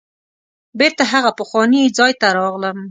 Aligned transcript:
بیرته 0.79 1.03
هغه 1.13 1.31
پخواني 1.39 1.83
ځای 1.97 2.13
ته 2.21 2.27
راغلم. 2.37 2.77